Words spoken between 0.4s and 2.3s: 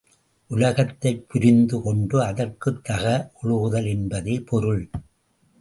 உலகத்தைப் புரிந்து கொண்டு